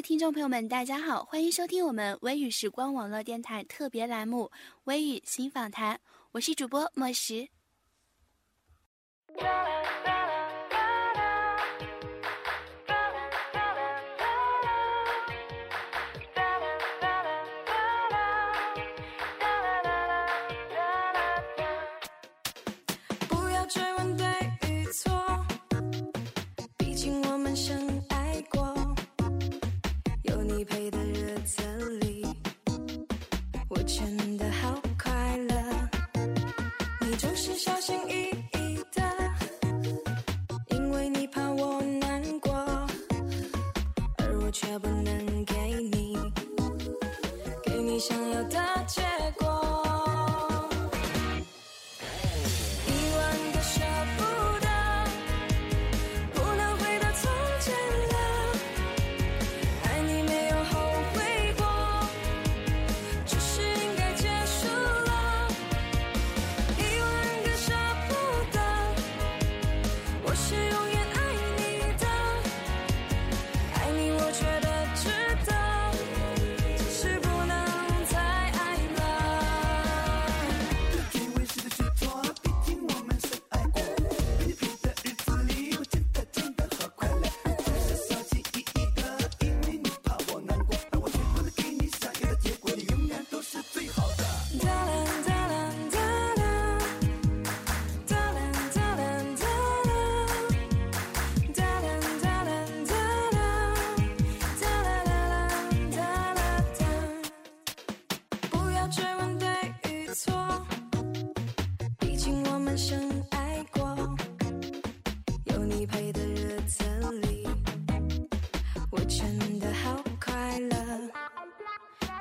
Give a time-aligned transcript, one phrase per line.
[0.00, 4.44] 听众朋友们，大家好，欢迎收听我们微雨时光网络电台特别栏目
[4.84, 5.96] 《微雨新访谈》，
[6.30, 7.48] 我是主播莫石。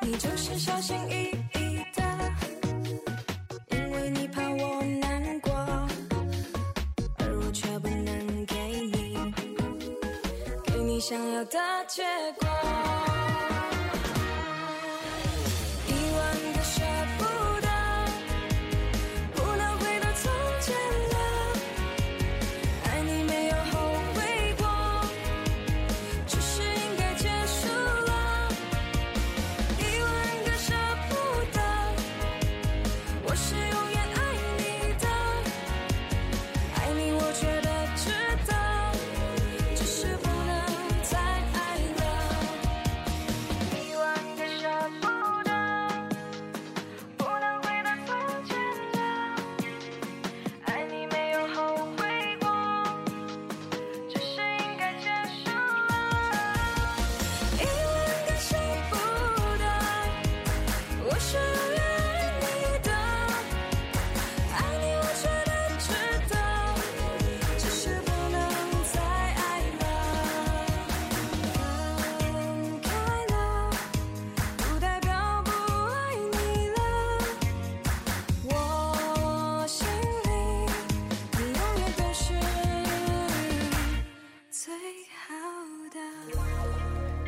[0.09, 2.01] 你就是小心翼翼的
[3.72, 5.53] 因为你怕我难过
[7.18, 8.56] 而我却不能给
[8.94, 9.34] 你
[10.63, 11.59] 给你想要的
[11.90, 12.03] 结
[12.40, 12.47] 果。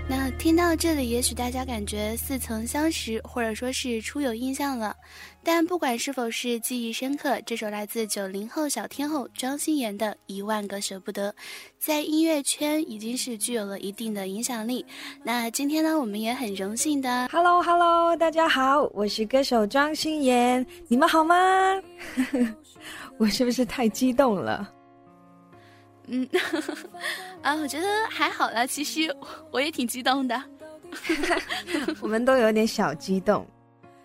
[0.10, 4.96] 那听到这里，也许大家感觉似曾相识，或者说是初有印象了。
[5.44, 11.32] 但不管是否是记忆深刻，这首来自九零后小天后庄心妍的《一万个舍不得》，
[11.78, 14.84] 在音乐圈已经是具有了一定的影响力。
[15.24, 21.36] 那今天呢，我们也很荣幸的，Hello Hello，大家好，我是歌手庄心妍，你们好吗？
[23.20, 24.74] 我是不是太激动了？
[26.12, 26.28] 嗯，
[27.44, 28.66] 啊，我觉得还好啦。
[28.66, 29.16] 其实
[29.52, 30.42] 我也挺激动的，
[32.02, 33.46] 我们都有点小激动。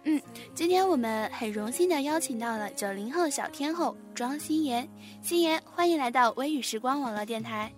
[0.05, 0.21] 嗯，
[0.55, 4.87] 今天我们很荣幸的邀请到了九零后小天后庄心妍，
[5.23, 7.73] 心妍欢迎来到微雨时光网络电台。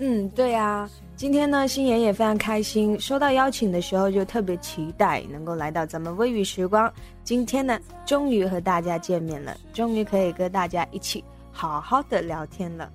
[0.00, 6.92] 嗯，对啊，今天呢，心妍也非常开心，收到邀请的时候就特别期待能够来到咱们微雨时光。
[7.22, 11.22] 今天呢，终于和大家见面了，终于可以跟大家一起。
[11.52, 12.90] 好好的聊天了。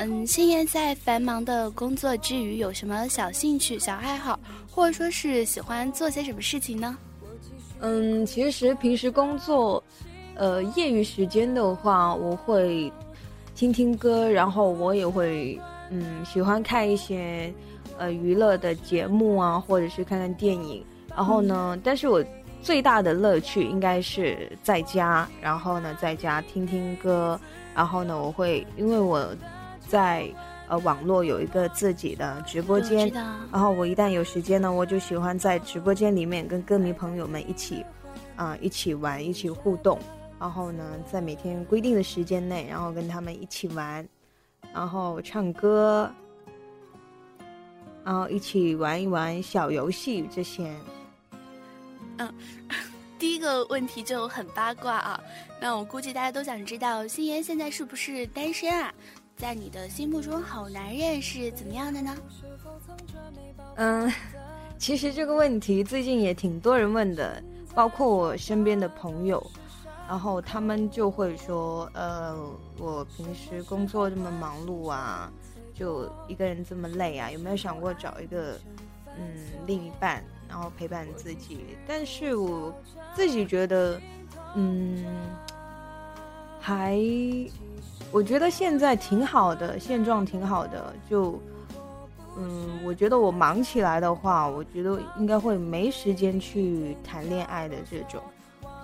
[0.00, 6.96] 嗯，星爷在繁忙的工作之余有什么小兴趣、小爱好，或者说是喜欢做些什么事情呢？
[7.80, 9.82] 嗯，其实平时工作，
[10.36, 12.90] 呃，业余时间的话，我会
[13.54, 15.60] 听听歌，然后我也会
[15.90, 17.52] 嗯喜欢看一些
[17.98, 20.82] 呃娱乐的节目啊，或者是看看电影。
[21.14, 22.24] 然后呢，但是我
[22.62, 27.38] 最大的乐趣应该是在家，然后呢在家听听歌，
[27.74, 29.28] 然后呢我会因为我
[29.90, 30.32] 在
[30.68, 33.10] 呃网络有一个自己的直播间，
[33.50, 37.84] 然后我一旦有时间呢，我就喜欢在直播间里面跟歌迷朋友们一起
[38.36, 39.98] 啊一起玩，一起互动，
[40.38, 44.06] 然后呢在每天规定的时间内，然后跟他们一起玩，
[44.72, 46.08] 然后唱歌，
[48.04, 50.72] 然后一起玩一玩小游戏这些。
[52.18, 52.32] 嗯，
[53.18, 55.20] 第一个问题就很八卦啊，
[55.60, 58.94] 那我估计大家都想知道，心妍现在是不是单身啊？
[59.40, 62.14] 在你的心目中，好男人是怎么样的呢？
[63.76, 64.12] 嗯，
[64.78, 67.42] 其实这个问题最近也挺多人问的，
[67.74, 69.44] 包括我身边的朋友，
[70.06, 72.36] 然后他们就会说，呃，
[72.78, 75.32] 我平时工作这么忙碌啊，
[75.74, 78.60] 就一个人这么累啊，有没有想过找一个
[79.16, 79.24] 嗯
[79.66, 80.22] 另一半？
[80.50, 82.74] 然后陪伴自己，但是我
[83.14, 84.00] 自己觉得，
[84.56, 85.02] 嗯，
[86.60, 86.98] 还，
[88.12, 90.92] 我觉得现在挺好的，现状挺好的。
[91.08, 91.40] 就，
[92.36, 98.20] 嗯，我觉得我忙起来的话，我觉得应该会没时间去谈恋爱的这种，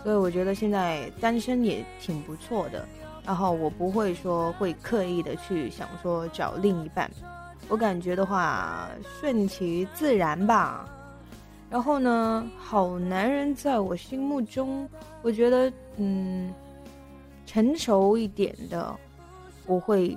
[0.02, 2.86] 所以我觉得现在单身也挺不错的。
[3.24, 7.10] 然后我不会说会刻意的去想说找另一半，
[7.68, 8.88] 我感觉的话
[9.18, 10.88] 顺其自然吧。
[11.68, 14.88] 然后呢，好男人在我心目中，
[15.22, 16.54] 我觉得，嗯，
[17.44, 18.96] 成熟一点的，
[19.66, 20.16] 我会，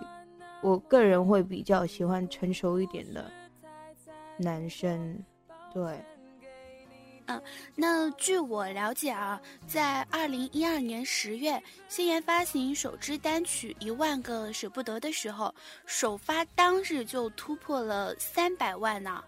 [0.61, 3.29] 我个人会比较喜欢成熟一点的
[4.37, 5.23] 男生，
[5.73, 5.99] 对。
[7.25, 7.39] 嗯，
[7.75, 15.53] 那据我了解啊，在二零一二年十月，星爷发行首支单曲《一万个舍不得》的时候，
[15.85, 19.23] 首发当日就突破了三百万呢。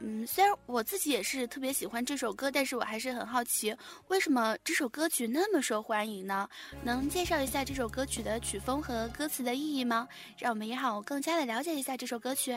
[0.00, 3.74] 嗯，虽然我自己也是特别喜欢这首歌，但是我还是很好奇，
[4.06, 6.48] 为什么这首歌曲那么受欢迎呢？
[6.84, 10.06] 能介绍一下这首歌曲的曲风和歌词的意义吗？
[10.36, 12.56] 让我们也好更加的了解一下这首歌曲。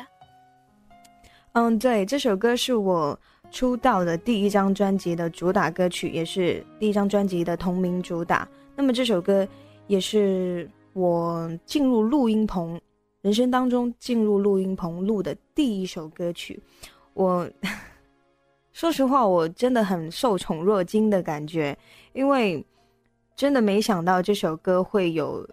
[1.54, 3.20] 嗯，对，这首歌是我
[3.52, 8.48] 出道的第一张专辑的主打歌曲，也是第一张专辑的同名主打。
[8.76, 9.48] 那么这首歌
[9.88, 12.80] 也是我进入录音棚，
[13.22, 16.62] 人生当中进入录音棚录的第一首歌曲。
[17.13, 17.50] 我
[18.74, 21.78] 说实话，我真的很受宠若惊的感觉，
[22.13, 22.66] 因为
[23.36, 25.48] 真的没想到这首歌会有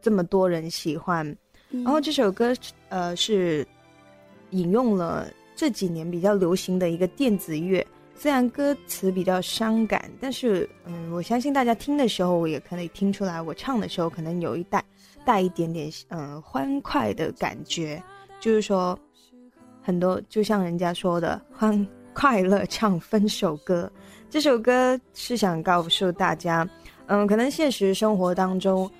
[0.00, 1.36] 这么多人喜欢。
[1.70, 2.54] 然后这首歌
[2.88, 3.66] 呃是
[4.50, 5.26] 引用了
[5.56, 7.84] 这几年比较流行的一个电子乐，
[8.14, 14.84] 虽然歌词比较伤感，但是嗯，我相信大家听的时候，我也可以听出来，我唱的时候可能有一带
[15.24, 18.02] 带一点点嗯欢快的感觉，
[18.40, 18.98] 就是说。
[19.82, 23.90] 很多就像人家说的，欢快乐唱分手歌。
[24.30, 26.66] 这首歌是想告诉大家，
[27.06, 28.90] 嗯，可能现实生活当中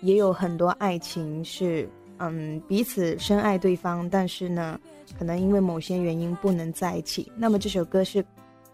[0.00, 4.78] 也有很多爱情是，嗯，彼此深爱对方，但是呢，
[5.18, 7.30] 可能因为某些原因不能在一起。
[7.36, 8.24] 那么这首歌是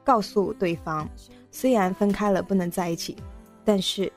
[0.04, 1.06] 告诉对方，
[1.50, 3.16] 虽然分开了不能在一起，
[3.64, 4.10] 但是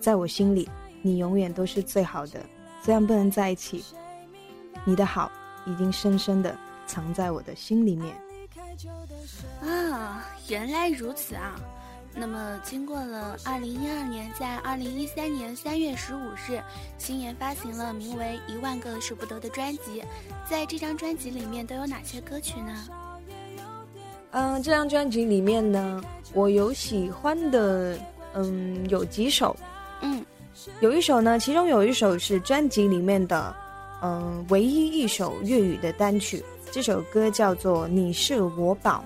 [0.00, 0.68] 在我心里，
[1.02, 2.40] 你永远都是最好的。
[2.82, 3.84] 虽然不能在一起，
[4.84, 5.30] 你的好
[5.66, 6.56] 已经深深的。
[6.88, 8.12] 藏在我的心里面
[9.60, 11.54] 啊，原来如此啊！
[12.14, 16.60] 那么，经过了二零一二年，在二零一三年三月十五日，
[16.96, 20.02] 星爷发行了名为《一万个舍不得》的专辑。
[20.48, 22.88] 在这张专辑里面都有哪些歌曲呢？
[24.30, 26.02] 嗯，这张专辑里面呢，
[26.32, 27.98] 我有喜欢的，
[28.34, 29.54] 嗯，有几首，
[30.00, 30.24] 嗯，
[30.80, 33.54] 有一首呢，其中有一首是专辑里面的，
[34.02, 36.44] 嗯，唯一一首粤语的单曲。
[36.78, 39.04] 这首歌叫做《你是我宝》，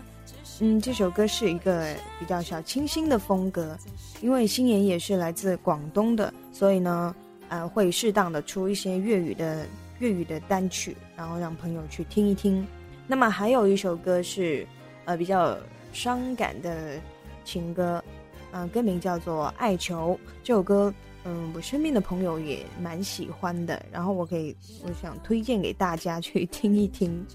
[0.61, 3.75] 嗯，这首歌是一个比较小清新的风格，
[4.21, 7.17] 因为新妍也是来自广东的，所以呢，
[7.49, 9.67] 呃，会适当的出一些粤语的
[10.01, 12.63] 粤语的单曲，然后让朋友去听一听。
[13.07, 14.67] 那么还有一首歌是，
[15.07, 15.57] 呃，比较
[15.95, 17.01] 伤感的
[17.43, 18.05] 情歌，
[18.51, 20.15] 嗯，歌名叫做《爱球》。
[20.45, 20.93] 这首歌，
[21.25, 27.27] 嗯，我身边的朋友也蛮喜欢的，然后我可以，我想推荐给大家去听一听。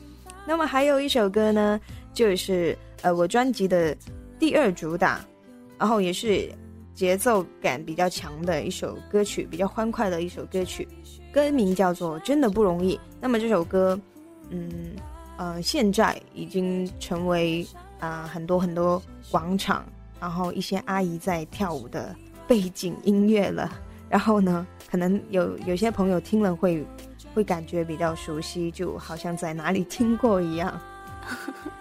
[0.47, 1.77] 那么还有一首歌呢，
[2.13, 3.93] 就是呃我专辑的
[4.39, 5.19] 第二主打，
[5.77, 6.49] 然后也是
[6.93, 10.87] 节奏感比较强的一首歌曲，比较欢快的一首歌曲，
[11.33, 12.95] 歌名叫做《真的不容易》。
[13.19, 13.99] 那么这首歌，
[14.49, 14.71] 嗯
[15.37, 17.67] 呃，现在已经成为
[17.99, 19.85] 啊很多很多广场，
[20.17, 22.15] 然后一些阿姨在跳舞的
[22.47, 23.69] 背景音乐了。
[24.09, 26.81] 然后呢，可能有有些朋友听了会
[27.37, 30.81] 会感觉比较熟悉，就好像在哪里听过一样。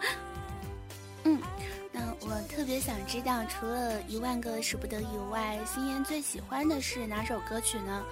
[1.24, 1.40] 嗯，
[1.90, 8.02] 那我特别想知道，除了一万个舍不得以外，心妍最喜欢的是哪首歌曲呢？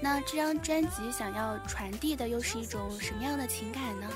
[0.00, 4.06] 那这张专辑想要传递的又是一种什么样的情感呢？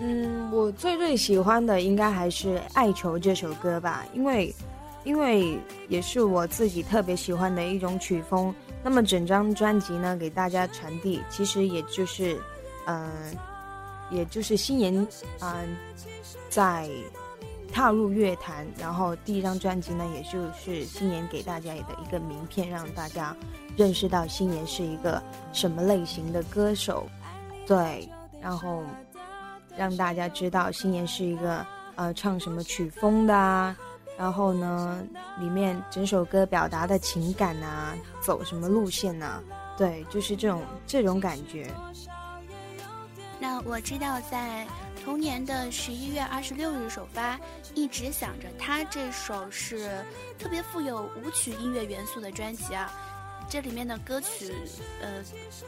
[0.00, 4.54] 嗯，我最最喜欢的应该还是《爱囚》这首歌吧，因为
[5.04, 5.58] 因为
[5.90, 8.54] 也是我自己特别喜欢的一种曲风。
[8.82, 12.40] 那么整张专辑呢，给大家传递，其实也就是，
[12.86, 13.10] 嗯，
[14.10, 15.06] 也就是新妍，
[15.40, 15.76] 嗯，
[16.48, 16.88] 在
[17.72, 23.36] 踏入乐坛，然后第一张专辑呢，也就是新妍给大家的一个名片，让大家
[23.76, 27.06] 认识到新妍是一个什么类型的歌手，
[27.66, 28.08] 对，
[28.40, 28.82] 然后
[29.76, 31.66] 让大家知道新妍是一个
[31.96, 33.76] 呃唱什么曲风的啊。
[34.18, 35.00] 然后呢，
[35.38, 39.40] 里面整首歌表达的情感啊，走什么路线呢？
[39.76, 41.70] 对，就是这种这种感觉。
[43.38, 44.66] 那我知道，在
[45.04, 47.38] 同年的十一月二十六日首发，
[47.74, 50.04] 一直想着他这首是
[50.36, 52.92] 特别富有舞曲音乐元素的专辑啊。
[53.50, 54.52] 这里面的歌曲，
[55.00, 55.24] 呃，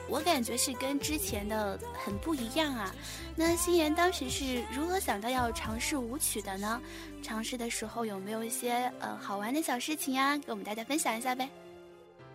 [0.07, 2.95] 我感觉是跟之前的很不一样啊。
[3.35, 6.79] 那心妍当时是如何想到要尝试舞曲的呢？
[7.23, 10.37] 尝试的时候有没有一些呃好玩的小事情呀？
[10.37, 11.49] 给我们大家分享一下呗。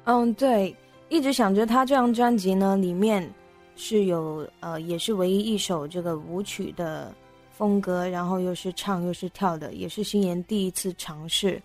[0.06, 0.76] 嗯，对，
[1.10, 3.32] 一直想着他这张专辑呢，里面
[3.76, 7.14] 是有呃，也是唯一一首这个舞曲的
[7.52, 11.62] 风格，然后又是唱又是跳的，也是心妍第一次尝试。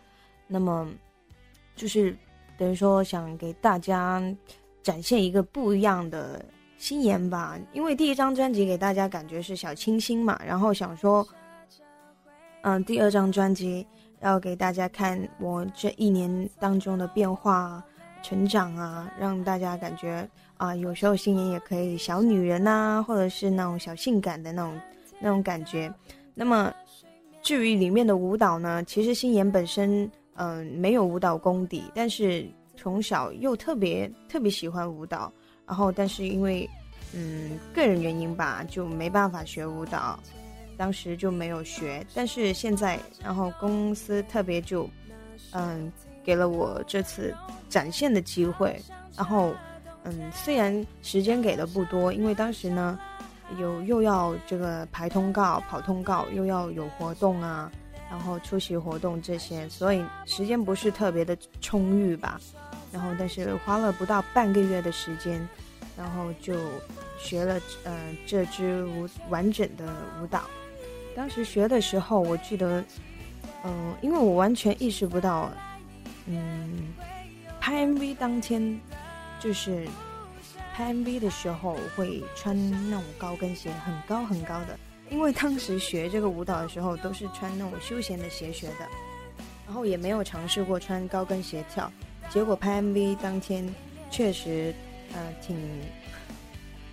[0.47, 0.87] 那么
[1.75, 2.15] 就是。
[2.61, 4.23] 等于说想给大家
[4.83, 6.45] 展现一个不一样的
[6.77, 11.27] 心妍吧，因为第一张专辑给大家感觉是小清新嘛，然后想说，
[12.61, 13.87] 嗯，第二张专辑
[14.21, 17.83] 要给大家看我这一年当中的变化、
[18.23, 24.79] 成长啊，让大家感觉啊，有时候心妍也可以小女人呐，或者是那种小性感的那种
[25.19, 25.91] 那种感觉。
[26.35, 26.71] 那么
[27.41, 30.11] 至于里面的舞蹈呢，其实心妍本身。
[30.35, 32.47] 嗯，没有舞蹈功底，但是
[32.77, 35.31] 从小又特别特别喜欢舞蹈，
[35.67, 36.69] 然后但是因为
[37.13, 40.19] 嗯个人原因吧，就没办法学舞蹈，
[40.77, 42.07] 当时就没有学。
[42.15, 44.89] 但是现在，然后公司特别就
[45.53, 45.93] 嗯
[46.25, 47.35] 给了我这次
[47.69, 48.81] 展现的机会，
[49.17, 49.53] 然后
[50.05, 52.99] 嗯虽然时间给的不多，因为当时呢
[53.59, 57.71] 有又要这个排通告、跑通告，又要有活动啊。
[58.11, 62.41] 然后出席活动这些，所以时间不是特别的充裕吧。
[62.93, 65.49] 然后，但是花了不到半个月的时间，
[65.97, 66.59] 然后就
[67.21, 69.85] 学了呃这支舞完整的
[70.21, 70.43] 舞蹈。
[71.15, 72.85] 当时学的时候，我记得，
[73.65, 75.49] 嗯，因为我完全意识不到，
[76.27, 76.89] 嗯，
[77.61, 78.81] 拍 MV 当天
[79.39, 79.87] 就是
[80.75, 82.57] 拍 MV 的时候会穿
[82.91, 84.77] 那种高跟鞋，很高很高的。
[85.11, 88.87] 因为当时学这个舞蹈的时候，都是穿那种休闲的鞋学的，
[89.67, 91.91] 然后也没有尝试过穿高跟鞋跳。
[92.31, 93.69] 结果拍 MV 当天，
[94.09, 94.73] 确实，
[95.13, 95.57] 呃，挺，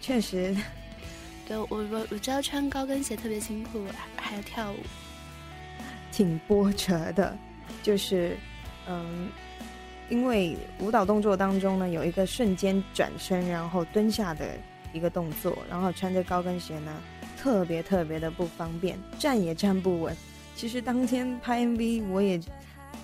[0.02, 0.56] 确实，
[1.48, 4.78] 对我我我知道穿高跟鞋特别辛苦，还要跳舞，
[6.12, 7.38] 挺波折的。
[7.84, 8.36] 就是，
[8.88, 9.30] 嗯，
[10.10, 14.58] 因为舞蹈动作当中呢，有一个瞬间转身然后蹲下的
[14.92, 16.92] 一个动作，然后穿着高跟鞋呢。
[17.38, 20.16] 特别特别的不方便，站也站不稳。
[20.56, 22.40] 其实当天拍 MV，我也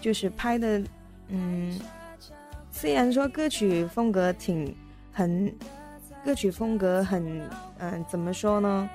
[0.02, 0.82] 就是拍的，
[1.28, 1.80] 嗯，
[2.72, 4.75] 虽然说歌曲风格挺
[5.12, 5.54] 很，
[6.25, 7.42] 歌曲风格很，
[7.78, 8.90] 嗯，怎么说呢？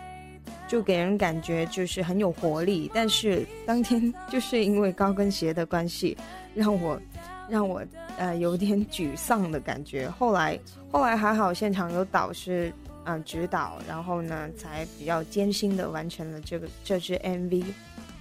[0.66, 2.90] 就给人感觉就是很有活力。
[2.92, 6.16] 但是当天就是因为高跟鞋的关系，
[6.54, 7.00] 让我
[7.48, 7.82] 让我
[8.18, 10.10] 呃有点沮丧的感觉。
[10.10, 10.58] 后来
[10.90, 12.72] 后来还好，现场有导师。
[13.08, 17.64] 啊，指导，然后呢，才比较艰辛的完成了这个这支 MV，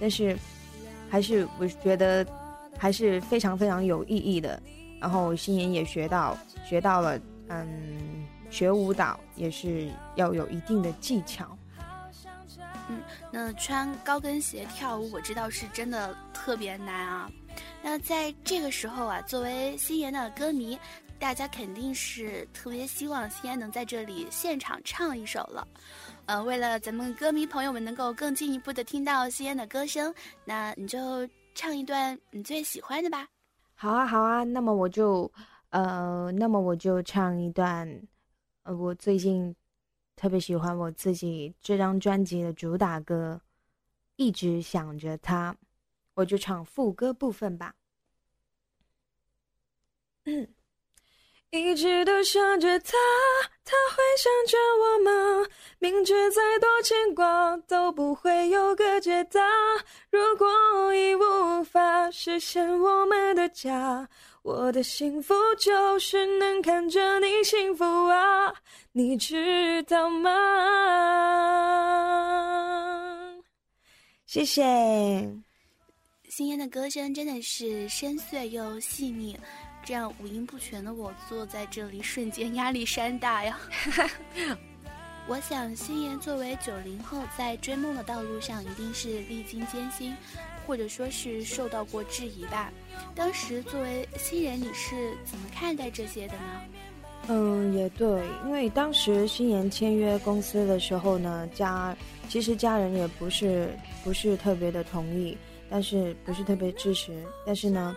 [0.00, 0.34] 但是
[1.10, 2.26] 还是我觉得
[2.78, 4.58] 还是非常非常有意义的。
[4.98, 6.34] 然后新妍也学到
[6.66, 11.54] 学到了，嗯，学舞蹈也是要有一定的技巧。
[12.88, 17.30] 嗯，那穿高跟鞋跳舞，我知道是真的特别难啊。
[17.82, 20.78] 那在这个时候啊，作为新妍的歌迷。
[21.18, 25.66] 大家肯定是特别希望西安能在这里现场唱一首了，
[26.26, 33.28] 呃，为了咱们歌迷朋友们能够更进一步的听到西安的歌声，那你就唱一段你最喜欢的吧。
[33.74, 35.30] 好啊，好啊，那么我就，
[35.70, 38.00] 呃，那么我就唱一段，
[38.62, 39.54] 呃，我最近
[40.16, 43.40] 特别喜欢我自己这张专辑的主打歌，
[44.16, 45.54] 一直想着他，
[46.14, 47.74] 我就唱副歌部分吧。
[51.50, 52.92] 一直都想着他，
[53.64, 55.46] 他会想着我吗？
[55.78, 59.40] 明知再多牵挂都不会有个解答。
[60.10, 64.06] 如果已无法实现我们的家，
[64.42, 68.52] 我的幸福就是能看着你幸福啊，
[68.92, 70.30] 你知道吗？
[74.26, 74.62] 谢谢。
[76.28, 79.34] 星妍的歌声真的是深邃又细腻。
[79.88, 83.58] 这样五音不全的我坐在这里，瞬间压力山大呀！
[85.26, 90.14] 我想，心妍作为九零后，在追梦的道路上一定是历经艰辛，
[90.66, 92.70] 或者说是受到过质疑吧。
[93.14, 96.60] 当时作为新人，你是怎么看待这些的呢？
[97.28, 101.96] 嗯，也对，因为当时新妍签约公司的时候呢，家
[102.28, 105.34] 其实家人也不是不是特别的同意，
[105.70, 107.96] 但是不是特别支持，但是呢，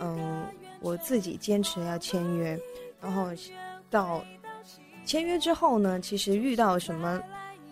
[0.00, 0.42] 嗯。
[0.80, 2.58] 我自己坚持要签约，
[3.00, 3.28] 然后
[3.90, 4.24] 到
[5.04, 7.20] 签约之后呢，其实遇到什么，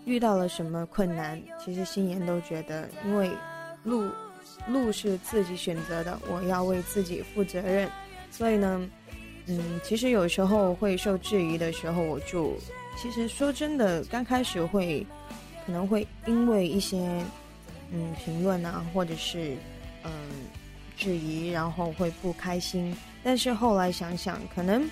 [0.04, 3.30] 遇到了什么困难，其实心妍都觉得，因为
[3.84, 4.08] 路
[4.66, 7.88] 路是自己选择的，我要为自己负责任，
[8.30, 8.90] 所以呢，
[9.46, 12.54] 嗯，其实有时候会受质疑的时候，我就
[12.96, 15.06] 其实说真的，刚开始会
[15.64, 16.98] 可能会因为一些
[17.92, 19.56] 嗯评论啊，或者是
[20.02, 20.10] 嗯。
[20.96, 22.96] 质疑，然后会不开心。
[23.22, 24.88] 但是后来想想，可能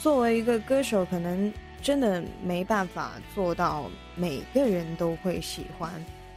[0.00, 5.92] 作为一个歌手，可能真的没办法做到每个人都会喜欢。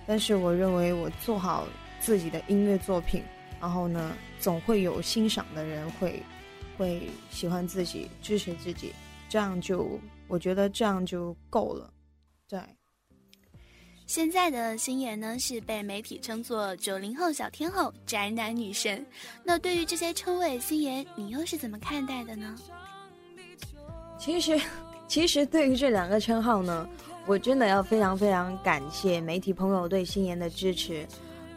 [0.06, 1.68] 但是我认为，我做好
[2.00, 3.24] 自己的音乐作品，
[3.60, 6.22] 然后呢，总会有欣赏的人会
[6.78, 8.94] 会喜欢自己，支持自己，
[9.28, 11.92] 这样就我觉得这样就够了。
[12.48, 12.60] 对。
[14.10, 19.06] 现在的星妍呢，是被媒体称作九零后小天后、宅男女神。
[19.44, 22.56] 那对于这些称谓，星妍你又是怎么看待的呢？
[24.18, 24.60] 其实，
[25.08, 26.90] 其实对于这两个称号呢，
[27.28, 31.08] 我真的要非常非常感谢媒体朋友对星妍的支持。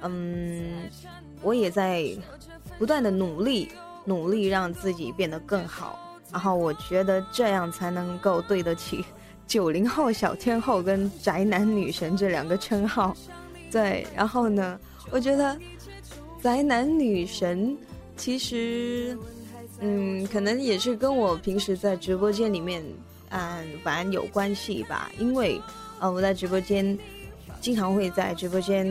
[0.03, 0.91] 嗯，
[1.41, 2.07] 我也在
[2.79, 3.71] 不断的努力，
[4.05, 6.21] 努力让自己变得更好。
[6.31, 9.03] 然后我觉得这样才能够对得起。
[9.53, 13.15] 九零后小天后跟宅男女神这两个称号，
[13.71, 15.55] 对，然后呢，我觉得
[16.41, 17.77] 宅男女神
[18.17, 19.15] 其实，
[19.81, 22.83] 嗯，可能也是跟我平时在直播间里面
[23.29, 25.61] 嗯玩有关系吧，因为
[26.01, 26.99] 呃我在直播间
[27.61, 28.87] 经常会在直播间，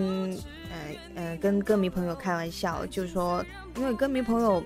[0.70, 0.78] 呃
[1.16, 3.44] 呃跟歌迷朋友开玩笑，就说
[3.78, 4.64] 因为歌迷朋友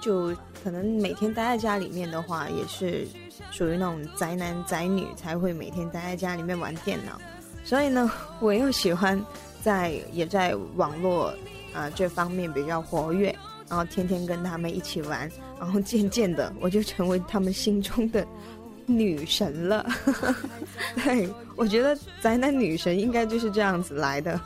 [0.00, 3.04] 就可能每天待在家里面的话，也是。
[3.50, 7.20] 属于那种宅男宅女才会每天待在家里面玩电脑，
[7.64, 9.22] 所以呢， 我又喜欢
[9.62, 11.34] 在也在网络
[11.72, 13.34] 啊这方面比较活跃，
[13.68, 18.26] 然后天天跟他们一起玩，然后渐渐的我就成为他们心中的
[18.86, 19.86] 女神了。
[21.02, 24.40] 对，我觉得宅男女神应该就是这样子来的。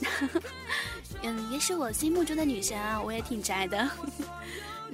[1.22, 3.88] 嗯，也是我心目中的女神啊，我也挺宅的。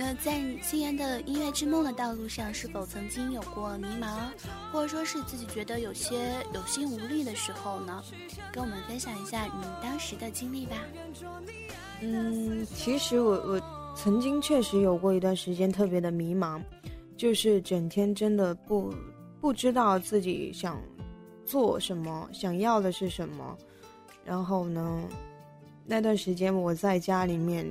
[0.03, 4.31] 那在星妍的音乐之梦的道路上，是否曾经有过迷茫，
[4.73, 8.03] 或者说是自己觉得有些有心无力的时候呢？
[8.51, 10.77] 跟我们分享一下你当时的经历吧。
[12.01, 16.63] 嗯，其实我我曾经确实有过一段时间特别的迷茫，
[17.15, 18.95] 就是整天真的不
[19.39, 20.81] 不知道自己想
[21.45, 23.55] 做什么，想要的是什么。
[24.25, 25.03] 然后呢，
[25.85, 27.71] 那段时间我在家里面。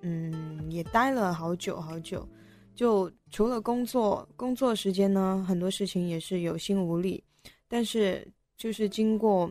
[0.00, 2.26] 嗯，也待了好久好久，
[2.74, 7.22] 就除了工作，工作时间呢，很多事情也是有心无力。
[7.66, 9.50] 但是就是经过，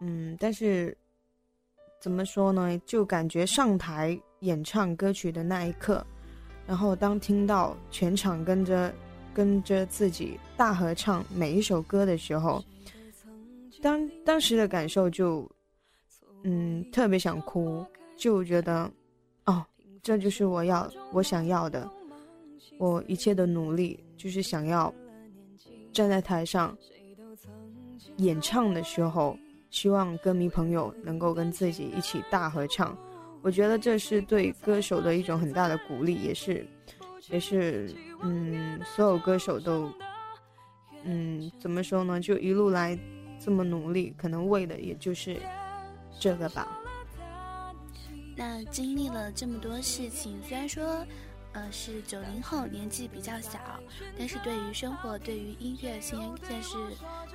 [0.00, 0.96] 嗯，但是
[2.00, 2.78] 怎么说呢？
[2.86, 6.06] 就感觉上台演唱歌曲的那一刻，
[6.66, 8.94] 然后当听到全场跟着
[9.34, 12.62] 跟着自己大合唱每一首歌的时候，
[13.82, 15.50] 当当时的感受就，
[16.44, 17.84] 嗯，特别想哭，
[18.16, 18.88] 就觉得。
[20.06, 21.90] 这就是我要我想要的，
[22.78, 24.94] 我一切的努力就是想要
[25.92, 26.78] 站在台上
[28.18, 29.36] 演唱的时候，
[29.68, 32.96] 希望歌迷朋友能够跟自己一起大合唱。
[33.42, 36.64] 我觉得这是对歌手的一种很大的鼓励，也是，
[37.28, 37.92] 也是，
[38.22, 39.90] 嗯，所有歌手都，
[41.02, 42.20] 嗯，怎么说呢？
[42.20, 42.96] 就一路来
[43.40, 45.36] 这么努力，可能为的也就是
[46.20, 46.78] 这个吧。
[48.36, 51.04] 那经历了这么多事情，虽然说，
[51.52, 53.58] 呃，是九零后，年纪比较小，
[54.18, 56.76] 但是对于生活、对于音乐，现在是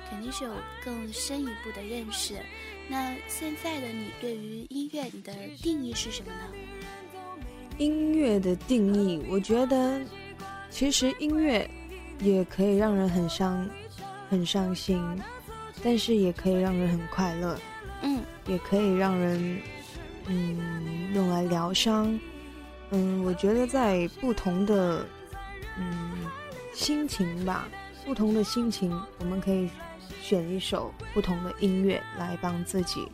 [0.08, 0.52] 肯定是有
[0.84, 2.36] 更深一步的认识。
[2.88, 6.40] 那现在的你对于音乐，你的定义是什么呢？
[7.78, 10.00] 音乐的定义，我觉得
[10.70, 11.68] 其实音乐
[12.20, 13.68] 也可以让人很伤、
[14.30, 15.02] 很伤心，
[15.82, 17.58] 但是也可以让人很快乐。
[18.02, 19.60] 嗯，也可以让人
[20.26, 22.18] 嗯用来疗伤。
[22.90, 25.06] 嗯，我觉得在不同的
[25.78, 26.12] 嗯
[26.74, 27.68] 心情吧，
[28.04, 29.70] 不同的心情，我们可以。
[30.20, 33.08] 选一首不同的音乐来帮自己，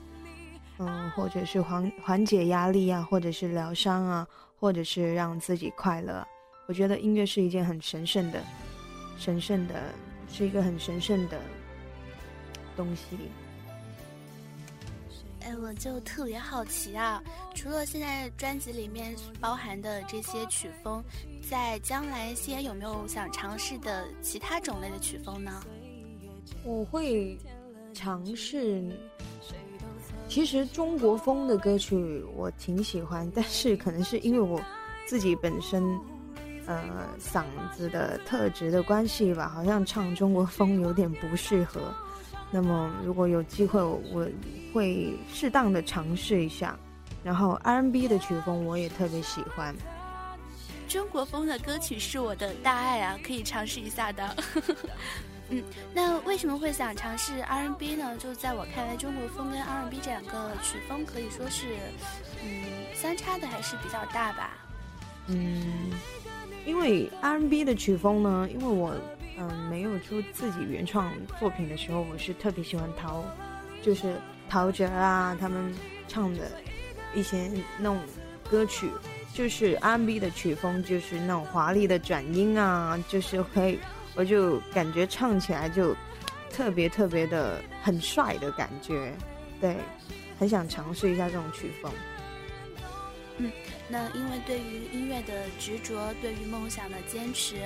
[0.78, 4.28] 嗯，或者是缓缓解压力啊，或者是疗伤啊，
[4.60, 6.26] 或者是让自己快乐。
[6.66, 8.44] 我觉得音乐是一件很神圣的、
[9.16, 9.74] 神圣的，
[10.30, 11.40] 是一个很神圣的
[12.76, 13.16] 东西。
[15.56, 17.22] 我就特别好奇啊，
[17.54, 21.02] 除了现在专辑里面包含的这些曲风，
[21.48, 25.62] 在将来西安有没有想尝试的其他种类的曲风呢？
[26.64, 27.38] 我会
[27.92, 28.82] 尝试，
[30.28, 34.60] 其实中国风的歌曲我挺喜欢，但是可能是因为我
[35.06, 35.82] 自己本身
[36.66, 37.44] 呃嗓
[37.76, 41.94] 子的特质的关系吧，好像唱中国风有点不适合。
[42.50, 44.26] 那么如果有机会，我
[44.72, 46.78] 会适当的尝试一下。
[47.24, 49.74] 然后 R&B 的曲风我也特别喜欢，
[50.88, 54.36] 中国风的歌曲是我的大爱啊，可以尝试一下的。
[55.50, 58.16] 嗯，那为什么会想尝试 R&B 呢？
[58.18, 61.66] 就在我看来，中国风跟 R&B 这两个曲风可以说是，
[62.42, 64.56] 嗯，相差的还是比较大吧。
[65.26, 65.90] 嗯，
[66.64, 68.94] 因为 R&B 的曲风呢，因为我
[69.38, 73.24] 嗯没有出自己原创作品的时候，我是特别喜欢陶，
[73.82, 74.16] 就是
[74.48, 75.74] 陶喆啊他们
[76.08, 76.50] 唱的
[77.14, 77.98] 一些那种
[78.50, 78.90] 歌曲，
[79.32, 83.78] 就是 R&B 的曲风，就是那种华丽的转音啊，就是会。
[84.14, 85.94] 我就感觉唱起来就
[86.50, 89.12] 特别特别的很帅的感觉，
[89.60, 89.76] 对，
[90.40, 91.92] 很想尝试一下这种曲风。
[93.36, 93.52] 嗯，
[93.88, 97.58] 那因为对于音乐的执着，对于梦想的坚持，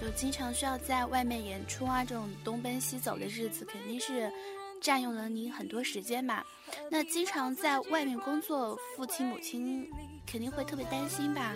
[0.00, 4.32] 就经常需要在外面演出啊，这种东奔西走的日子，肯定是
[4.80, 6.42] 占用了你很多时间嘛。
[6.90, 9.88] 那经常在外面工作，父亲母亲
[10.26, 11.52] 肯定会特别担心吧？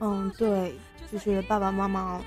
[0.00, 0.74] 嗯，对，
[1.12, 2.20] 就是爸爸妈妈。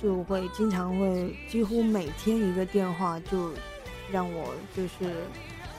[0.00, 3.52] 就会经常会几乎每天一个电话，就
[4.12, 5.26] 让我就是，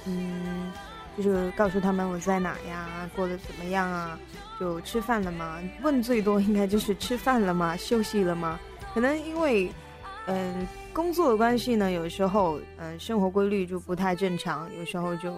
[0.04, 0.74] 嗯，
[1.22, 4.18] 就是告诉他们我在哪呀，过得怎么样啊，
[4.60, 5.62] 就吃饭了吗？
[5.84, 7.76] 问最多应该就是吃饭了吗？
[7.78, 8.60] 休息了吗？
[8.94, 9.72] 可能因为，
[10.28, 15.34] 嗯，工作的关系呢，有时候嗯，生活规律就不太正常，有时候就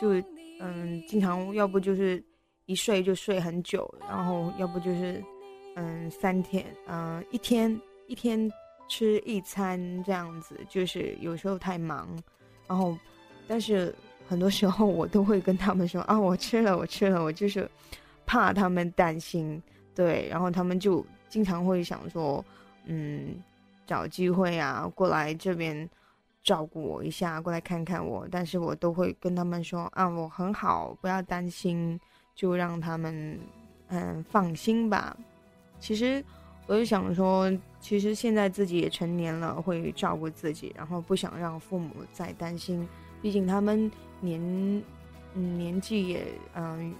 [0.00, 0.14] 就
[0.60, 2.22] 嗯，经常要不就是
[2.66, 5.22] 一睡就睡很久，然后要不就是
[5.76, 7.80] 嗯三天，嗯一天。
[8.10, 8.50] 一天
[8.88, 12.08] 吃一餐这样子，就是有时候太忙，
[12.66, 12.96] 然后，
[13.46, 13.94] 但是
[14.28, 17.68] 很多时候我都会跟他们说啊，我吃了，我吃了，我就是
[18.26, 19.60] 怕他们担心，
[19.94, 22.44] 对，然后他们就经常会想说，
[22.84, 23.42] 嗯，
[23.86, 25.88] 找机会啊过来这边
[26.44, 31.98] 照顾我一下，过来看看我，但是我都会跟他们说啊，我很好，不要担心，
[32.34, 33.38] 就让他们
[33.88, 35.16] 嗯放心吧。
[35.80, 36.22] 其实
[36.66, 37.50] 我就想说。
[37.80, 42.86] 其实现在自己也成年了，会照顾自己，然后不想让父母再担心。
[43.22, 43.88] 毕竟他们
[44.20, 44.40] 年，
[45.34, 46.94] 嗯，年纪也，嗯，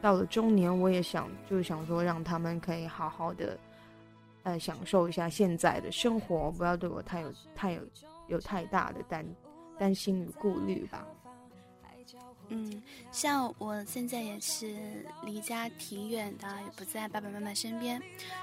[0.00, 3.58] 到了中年，我也想，就想说让他们可以好好的，
[4.42, 7.82] 呃，享受一下现在的生活，不要对我太有太有
[8.28, 9.26] 有太大的担
[9.78, 11.06] 担心与顾虑吧。
[12.48, 18.02] 嗯，像我现在也是离家挺远的，也不在爸爸妈妈身边。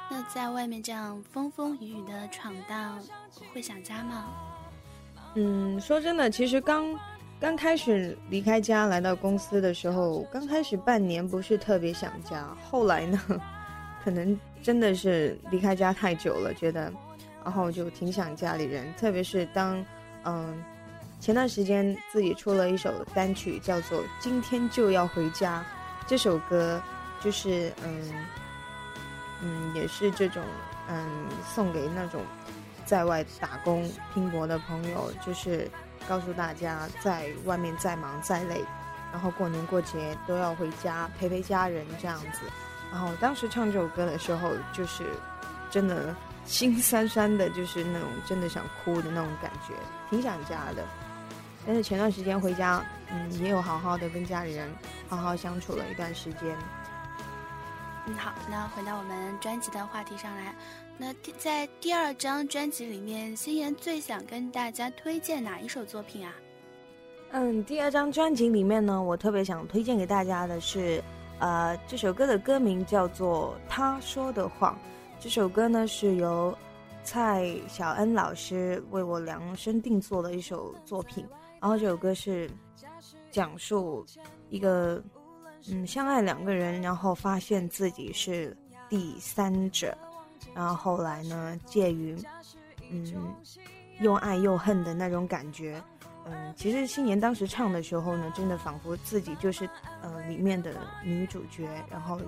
[0.10, 3.00] 那在外面这样风风雨雨的闯荡，
[3.54, 4.26] 会想家吗？
[5.36, 6.98] 嗯，说真的，其实刚
[7.39, 12.45] 刚开始离开家来到公司的时候，刚开始半年不是特别想家。
[12.69, 13.19] 后来呢，
[14.04, 16.91] 可能真的是离开家太久了，觉得，
[17.43, 18.93] 然后就挺想家里人。
[18.95, 19.84] 特别是当，
[20.23, 20.63] 嗯。
[21.21, 25.60] 前段时间自己出了一首单曲，叫做《今天就要回家》。
[26.08, 26.82] 这首歌
[27.19, 28.25] 就是嗯
[29.41, 30.41] 嗯，也是这种
[30.88, 31.10] 嗯，
[31.45, 32.21] 送给那种
[32.86, 35.69] 在外打工拼搏的朋友，就是
[36.10, 38.65] 告诉大家，在外面再忙再累，
[39.12, 42.39] 然后过年过节都要回家陪陪家人这样子。
[42.91, 45.04] 然后当时唱这首歌的时候，就是
[45.69, 49.76] 真的心酸酸的，就是那种真的想哭的那种感觉，
[50.10, 50.84] 挺想家的。
[51.67, 54.67] 但是前段时间回家，嗯，也有好好的跟家里人
[55.08, 56.58] 好好相处了一段时间。
[58.08, 60.56] 嗯，好，那回到我们专辑的话题上来，
[61.02, 66.36] 那在第二张专辑里面，心妍最想跟大家推荐哪一首作品啊？
[67.32, 71.02] 嗯，第二张专辑里面呢，我特别想推荐给大家的是，
[71.40, 74.76] 呃，这首歌的歌名叫做《他说的谎》。
[75.22, 76.54] 这首歌呢是由
[77.02, 81.26] 蔡小恩老师为我量身定做的一首作品。
[81.62, 82.52] 然后这首歌是
[83.32, 84.06] 讲述
[84.50, 85.02] 一个
[85.70, 88.56] 嗯相爱两个人，然后发现自己是
[88.90, 89.98] 第三者，
[90.54, 92.17] 然后后来呢介于
[92.89, 93.36] 嗯
[93.99, 95.82] 又爱又恨的那种感觉。
[96.25, 99.67] 嗯，其实新年当时唱的时候呢，真的仿佛自己就是
[100.02, 102.21] 呃里面的女主角，然后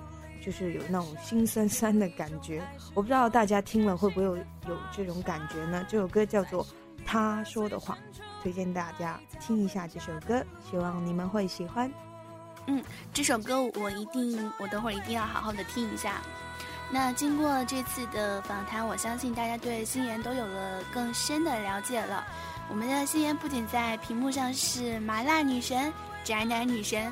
[0.44, 2.62] 就是有那种心酸酸的感觉。
[2.94, 5.86] 我不知道大家听了会不会有有这种感觉呢？
[5.88, 6.64] 这首歌叫做
[7.06, 7.96] 《他说的话》，
[8.42, 11.92] 推荐大家听一下这首歌，希望你们会喜欢。
[12.66, 16.22] 嗯，这首歌我一定，我等会儿一定要好好的听一下。
[16.94, 22.22] 那经过这次的访谈，我相信大家对心妍都有了更深的了解了。
[22.68, 25.90] 我们的心妍不仅在屏幕上是麻辣女神、
[26.22, 27.10] 宅男女神，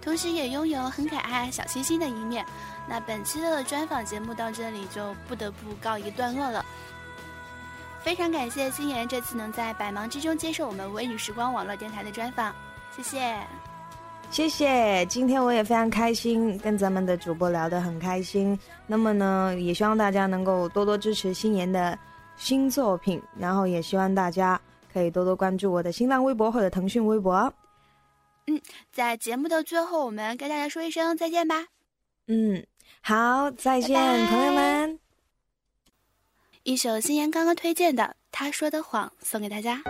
[0.00, 2.46] 同时也拥有很可爱、小清新的一面。
[2.88, 6.64] 那本期的专访节目到这里就不得不告一段落了。
[8.00, 12.54] 非常感谢心妍这次能在百忙之中接受我们微女时光网络电台的专访，
[12.96, 13.36] 谢谢，
[14.30, 15.04] 谢谢。
[15.06, 18.58] 今天我也非常开心，跟咱们的主播聊得很开心。
[18.86, 21.98] 那么呢，也希望大家能够多多支持新妍的
[22.36, 24.60] 新作品，然后也希望大家。
[24.90, 27.52] 可以多多关注我的新浪微博或者腾讯微博。
[28.46, 28.58] 嗯，
[28.90, 31.66] 在节目的最后，我们跟大家说一声再见吧。
[32.26, 32.66] 嗯，
[33.02, 34.98] 好，再见，朋友们。
[36.62, 39.82] 一首新妍刚刚推荐的《他说的谎》送给大家。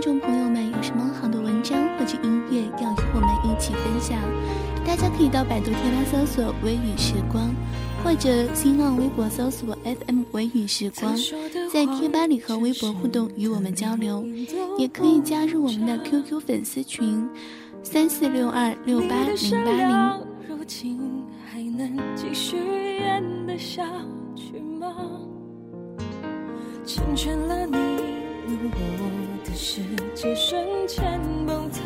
[0.00, 4.18] 听众朋友们有什么好的文章或者音乐要与我们一起分享。
[4.82, 7.50] 大家可以到百度贴吧搜索“微雨时光”，
[8.02, 11.14] 或者新浪微博搜索 “FM 微雨时光”，
[11.70, 14.24] 在贴吧里和微博互动，与我们交流。
[14.78, 17.28] 也可以加入我们的 QQ 粉丝群：
[17.82, 20.26] 三四六二六八零八零。
[20.48, 20.98] 如今
[21.44, 23.86] 还能继续演得下
[24.34, 24.96] 去吗？
[26.86, 29.19] 成全了你，我
[29.50, 29.82] 的世
[30.14, 31.80] 界瞬间崩塌。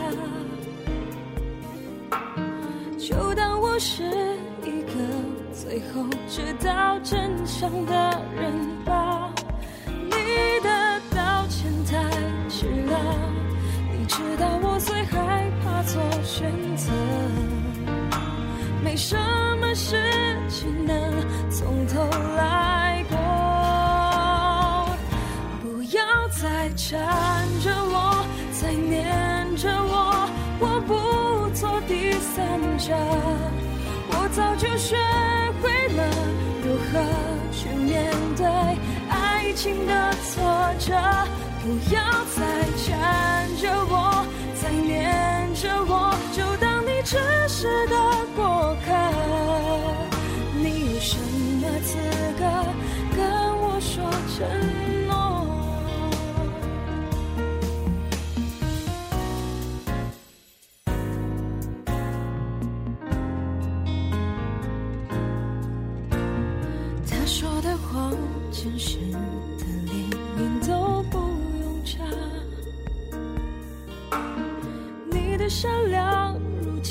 [2.98, 4.02] 就当我是
[4.62, 4.92] 一个
[5.52, 8.52] 最后知道真相的人
[8.84, 9.32] 吧。
[9.86, 10.10] 你
[10.62, 12.02] 的道歉太
[12.50, 12.98] 迟了，
[13.92, 16.92] 你知道我最害怕做选择。
[18.84, 19.16] 没什
[19.58, 19.96] 么事
[20.50, 21.98] 情能从头
[22.36, 22.83] 来
[26.42, 26.90] 在缠
[27.62, 28.26] 着我，
[28.60, 30.28] 在念着我，
[30.60, 30.92] 我不
[31.54, 32.92] 做第三者。
[34.10, 34.96] 我早就学
[35.62, 36.00] 会了
[36.64, 37.00] 如何
[37.52, 38.44] 去面对
[39.08, 40.34] 爱情的挫
[40.78, 40.92] 折，
[41.62, 41.96] 不要
[42.34, 42.42] 再
[42.84, 42.84] 缠
[43.56, 44.03] 着我，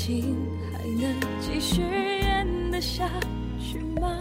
[0.06, 0.36] 情
[0.70, 3.08] 还能继续演得下
[3.58, 4.20] 去吗？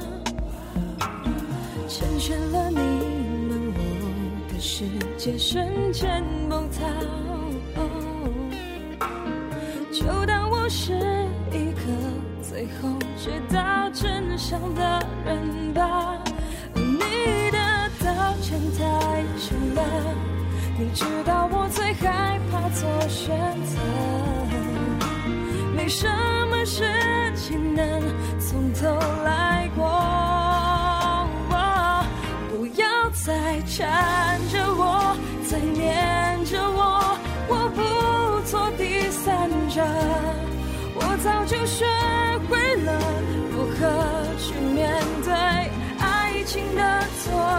[1.90, 4.86] 成全了你们，我的世
[5.18, 6.80] 界瞬间崩塌。
[9.92, 10.94] 就当我是
[11.52, 11.82] 一个
[12.42, 16.18] 最后知道真相的人吧。
[16.76, 19.84] 你的道歉太迟了，
[20.80, 23.38] 你知道我最害怕做选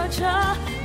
[0.09, 0.23] 着，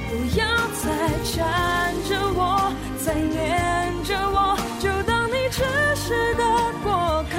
[0.08, 0.46] 不要
[0.82, 0.88] 再
[1.24, 2.72] 缠着我，
[3.04, 5.62] 再念着我，就当你只
[5.96, 6.42] 是个
[6.82, 7.34] 过客。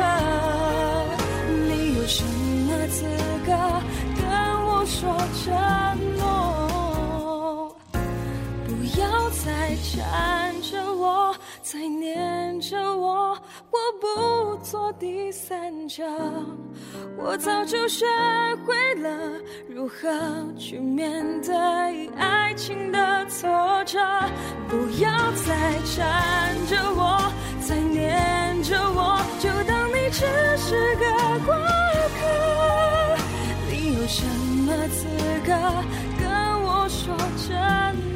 [1.67, 3.06] 你有什么资
[3.46, 3.52] 格
[4.15, 4.24] 跟
[4.65, 5.00] 我说
[5.44, 5.52] 承
[6.17, 7.76] 诺？
[8.65, 13.38] 不要再缠着我，再念着我，
[13.72, 14.31] 我不。
[14.71, 16.01] 做第三者。
[17.17, 18.05] 我早就学
[18.65, 19.34] 会了
[19.67, 20.10] 如何
[20.57, 23.49] 去面对爱情的挫
[23.84, 23.99] 折。
[24.69, 25.12] 不要
[25.43, 31.05] 再缠着我，再黏着我，就当你只是个
[31.45, 31.53] 过
[32.17, 33.17] 客。
[33.69, 35.05] 你有什么资
[35.45, 35.51] 格
[36.17, 37.13] 跟我说
[37.45, 38.11] 真？